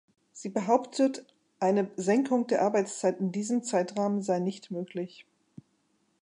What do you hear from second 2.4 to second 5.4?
der Arbeitszeit in diesem Zeitrahmen sei nicht möglich.